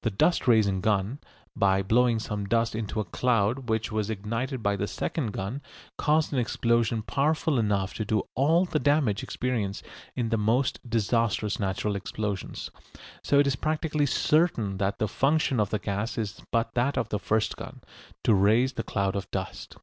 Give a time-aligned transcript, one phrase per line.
[0.00, 1.18] The dust raising gun,
[1.54, 5.60] by blowing some dust into a cloud which was ignited by the second gun,
[5.98, 9.84] caused an explosion powerful enough to do all the damage experienced
[10.16, 12.70] in the most disastrous natural explosions.
[13.22, 17.10] So it is practically certain that the function of the gas is but that of
[17.10, 17.82] the first gun,
[18.24, 19.76] to raise the cloud of dust.